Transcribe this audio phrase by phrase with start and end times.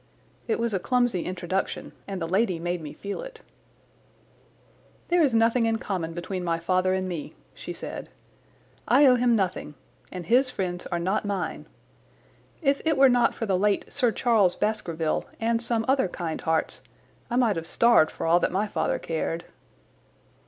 [0.47, 3.41] It was a clumsy introduction, and the lady made me feel it.
[5.09, 8.09] "There is nothing in common between my father and me," she said.
[8.87, 9.75] "I owe him nothing,
[10.11, 11.67] and his friends are not mine.
[12.63, 16.81] If it were not for the late Sir Charles Baskerville and some other kind hearts
[17.29, 19.45] I might have starved for all that my father cared."